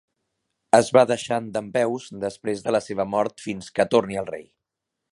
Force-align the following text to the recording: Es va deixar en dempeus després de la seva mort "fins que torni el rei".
Es 0.77 0.89
va 0.97 1.03
deixar 1.11 1.37
en 1.41 1.51
dempeus 1.59 2.09
després 2.25 2.65
de 2.65 2.75
la 2.77 2.83
seva 2.89 3.09
mort 3.13 3.47
"fins 3.49 3.73
que 3.79 3.91
torni 3.97 4.23
el 4.25 4.31
rei". 4.37 4.47